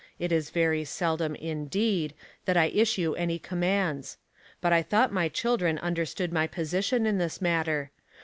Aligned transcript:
It 0.17 0.31
is 0.31 0.49
very 0.49 0.83
seldom, 0.83 1.35
indeed^ 1.35 2.13
that 2.45 2.57
I 2.57 2.69
issue 2.73 3.13
any 3.13 3.37
commands; 3.37 4.17
but 4.59 4.73
I 4.73 4.81
thought 4.81 5.13
my 5.13 5.29
children 5.29 5.77
understood 5.77 6.33
my 6.33 6.47
position 6.47 7.05
in 7.05 7.19
this 7.19 7.39
matter. 7.39 7.91